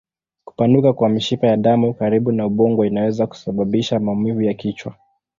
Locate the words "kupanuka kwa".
0.45-1.09